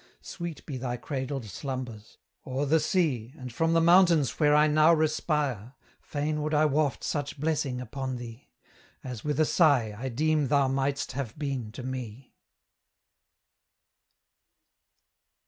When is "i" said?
4.55-4.65, 6.55-6.65, 9.95-10.09